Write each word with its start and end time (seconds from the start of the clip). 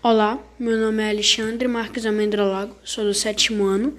Olá, 0.00 0.38
meu 0.60 0.76
nome 0.76 1.02
é 1.02 1.10
Alexandre 1.10 1.66
Marques 1.66 2.06
Amendra 2.06 2.44
Lago, 2.44 2.76
sou 2.84 3.02
do 3.02 3.12
sétimo 3.12 3.64
ano 3.64 3.98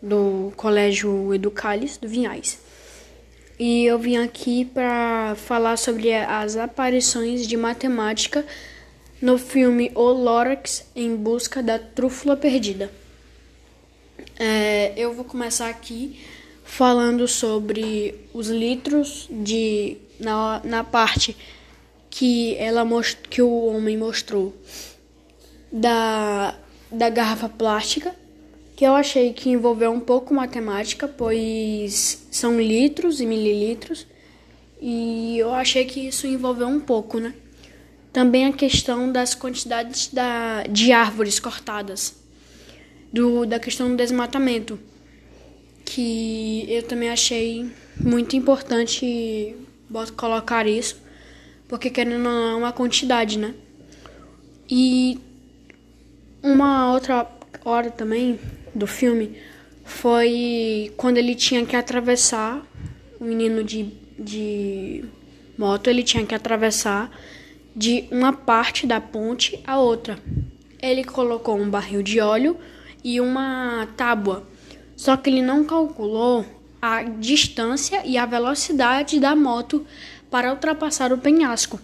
do 0.00 0.50
Colégio 0.56 1.34
Educales 1.34 1.98
do 1.98 2.08
Vinhais. 2.08 2.58
E 3.58 3.84
eu 3.84 3.98
vim 3.98 4.16
aqui 4.16 4.64
para 4.64 5.34
falar 5.36 5.76
sobre 5.76 6.14
as 6.14 6.56
aparições 6.56 7.46
de 7.46 7.58
matemática 7.58 8.42
no 9.20 9.36
filme 9.36 9.92
O 9.94 10.12
Lorax 10.12 10.86
em 10.96 11.14
busca 11.14 11.62
da 11.62 11.78
trúfula 11.78 12.38
perdida. 12.38 12.90
É, 14.38 14.94
eu 14.96 15.12
vou 15.12 15.26
começar 15.26 15.68
aqui 15.68 16.24
falando 16.64 17.28
sobre 17.28 18.18
os 18.32 18.48
litros 18.48 19.28
de 19.30 19.98
na, 20.18 20.62
na 20.64 20.82
parte 20.82 21.36
que 22.08 22.56
ela 22.56 22.82
que 23.28 23.42
o 23.42 23.66
homem 23.66 23.98
mostrou 23.98 24.54
da, 25.74 26.54
da 26.88 27.10
garrafa 27.10 27.48
plástica, 27.48 28.14
que 28.76 28.84
eu 28.84 28.94
achei 28.94 29.32
que 29.32 29.50
envolveu 29.50 29.90
um 29.90 29.98
pouco 29.98 30.32
matemática, 30.32 31.08
pois 31.08 32.24
são 32.30 32.60
litros 32.60 33.20
e 33.20 33.26
mililitros, 33.26 34.06
e 34.80 35.36
eu 35.36 35.52
achei 35.52 35.84
que 35.84 36.06
isso 36.06 36.28
envolveu 36.28 36.68
um 36.68 36.78
pouco, 36.78 37.18
né? 37.18 37.34
Também 38.12 38.46
a 38.46 38.52
questão 38.52 39.10
das 39.10 39.34
quantidades 39.34 40.08
da, 40.12 40.62
de 40.62 40.92
árvores 40.92 41.40
cortadas, 41.40 42.14
do, 43.12 43.44
da 43.44 43.58
questão 43.58 43.88
do 43.90 43.96
desmatamento, 43.96 44.78
que 45.84 46.66
eu 46.68 46.84
também 46.84 47.10
achei 47.10 47.68
muito 47.98 48.36
importante 48.36 49.56
colocar 50.16 50.68
isso, 50.68 51.02
porque 51.66 51.90
querendo 51.90 52.22
não 52.22 52.50
é 52.50 52.54
uma 52.54 52.72
quantidade, 52.72 53.38
né? 53.38 53.54
E 54.70 55.20
uma 56.44 56.92
outra 56.92 57.26
hora 57.64 57.90
também 57.90 58.38
do 58.74 58.86
filme 58.86 59.38
foi 59.82 60.92
quando 60.94 61.16
ele 61.16 61.34
tinha 61.34 61.64
que 61.64 61.74
atravessar, 61.74 62.62
o 63.18 63.24
menino 63.24 63.64
de, 63.64 63.90
de 64.18 65.04
moto, 65.56 65.88
ele 65.88 66.02
tinha 66.02 66.24
que 66.26 66.34
atravessar 66.34 67.10
de 67.74 68.04
uma 68.10 68.32
parte 68.32 68.86
da 68.86 69.00
ponte 69.00 69.58
a 69.66 69.78
outra. 69.78 70.18
Ele 70.82 71.02
colocou 71.02 71.56
um 71.58 71.68
barril 71.68 72.02
de 72.02 72.20
óleo 72.20 72.58
e 73.02 73.20
uma 73.20 73.88
tábua, 73.96 74.46
só 74.94 75.16
que 75.16 75.30
ele 75.30 75.40
não 75.40 75.64
calculou 75.64 76.44
a 76.80 77.02
distância 77.04 78.02
e 78.04 78.18
a 78.18 78.26
velocidade 78.26 79.18
da 79.18 79.34
moto 79.34 79.86
para 80.30 80.50
ultrapassar 80.50 81.10
o 81.10 81.18
penhasco. 81.18 81.80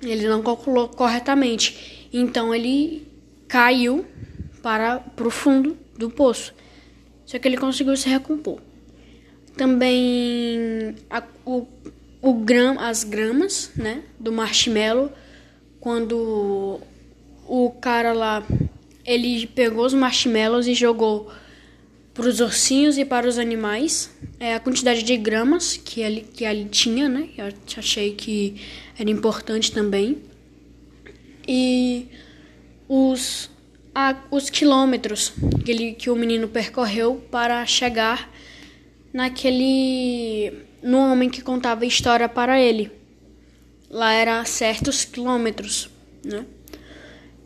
Ele 0.00 0.28
não 0.28 0.42
calculou 0.42 0.88
corretamente, 0.88 2.08
então 2.12 2.54
ele 2.54 3.13
caiu 3.54 4.04
para, 4.60 5.00
o 5.24 5.30
fundo 5.30 5.78
do 5.96 6.10
poço. 6.10 6.52
Só 7.24 7.38
que 7.38 7.46
ele 7.46 7.56
conseguiu 7.56 7.96
se 7.96 8.08
recompor. 8.08 8.58
Também 9.56 10.96
a, 11.08 11.22
o, 11.46 11.64
o 12.20 12.34
gram, 12.34 12.80
as 12.80 13.04
gramas 13.04 13.70
né, 13.76 14.02
do 14.18 14.32
marshmallow, 14.32 15.12
quando 15.78 16.80
o 17.46 17.70
cara 17.80 18.12
lá 18.12 18.44
ele 19.06 19.46
pegou 19.46 19.86
os 19.86 19.94
marshmallows 19.94 20.66
e 20.66 20.74
jogou 20.74 21.30
para 22.12 22.26
os 22.26 22.40
ursinhos 22.40 22.98
e 22.98 23.04
para 23.04 23.28
os 23.28 23.38
animais. 23.38 24.10
É 24.40 24.56
a 24.56 24.58
quantidade 24.58 25.04
de 25.04 25.16
gramas 25.16 25.76
que 25.76 26.00
ele, 26.00 26.22
que 26.22 26.44
ele 26.44 26.68
tinha, 26.68 27.08
né? 27.08 27.28
Eu 27.38 27.52
achei 27.78 28.14
que 28.14 28.60
era 28.98 29.08
importante 29.08 29.70
também. 29.70 30.18
E 31.46 32.08
os, 32.88 33.50
a, 33.94 34.16
os 34.30 34.50
quilômetros 34.50 35.32
que, 35.64 35.70
ele, 35.70 35.92
que 35.92 36.10
o 36.10 36.16
menino 36.16 36.48
percorreu 36.48 37.16
para 37.30 37.64
chegar 37.66 38.30
naquele 39.12 40.52
no 40.82 40.98
homem 40.98 41.30
que 41.30 41.40
contava 41.40 41.84
a 41.84 41.86
história 41.86 42.28
para 42.28 42.60
ele. 42.60 42.92
Lá 43.88 44.12
era 44.12 44.44
certos 44.44 45.04
quilômetros, 45.04 45.88
né? 46.22 46.44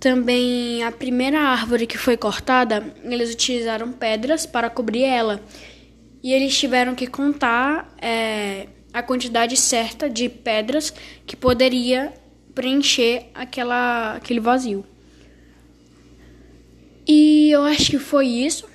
Também 0.00 0.82
a 0.84 0.92
primeira 0.92 1.40
árvore 1.40 1.86
que 1.86 1.98
foi 1.98 2.16
cortada, 2.16 2.94
eles 3.02 3.32
utilizaram 3.32 3.92
pedras 3.92 4.46
para 4.46 4.70
cobrir 4.70 5.02
ela. 5.02 5.42
E 6.22 6.32
eles 6.32 6.56
tiveram 6.56 6.94
que 6.94 7.06
contar 7.06 7.94
é, 8.00 8.68
a 8.92 9.02
quantidade 9.02 9.56
certa 9.56 10.08
de 10.08 10.28
pedras 10.28 10.92
que 11.26 11.36
poderia 11.36 12.12
preencher 12.54 13.26
aquela, 13.34 14.16
aquele 14.16 14.40
vazio. 14.40 14.84
E 17.48 17.50
eu 17.50 17.64
acho 17.64 17.92
que 17.92 17.98
foi 17.98 18.26
isso. 18.26 18.68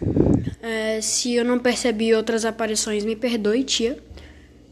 É, 0.59 0.99
se 0.99 1.35
eu 1.35 1.45
não 1.45 1.59
percebi 1.59 2.11
outras 2.15 2.43
aparições, 2.43 3.05
me 3.05 3.15
perdoe, 3.15 3.63
tia. 3.63 4.03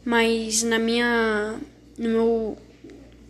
Mas 0.03 0.63
na 0.63 0.79
minha. 0.79 1.59
No 2.00 2.09
meu, 2.09 2.57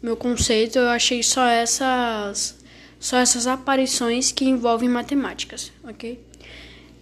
meu 0.01 0.15
conceito, 0.15 0.79
eu 0.79 0.87
achei 0.87 1.21
só 1.21 1.45
essas. 1.45 2.55
Só 2.97 3.17
essas 3.17 3.47
aparições 3.47 4.31
que 4.31 4.45
envolvem 4.45 4.87
matemáticas, 4.87 5.73
ok? 5.83 6.17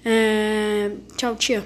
É, 0.04 0.90
tchau, 1.16 1.36
tia. 1.36 1.64